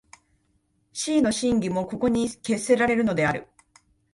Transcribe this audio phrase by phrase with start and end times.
[0.93, 3.47] 思惟の真偽もここに決せられるのである。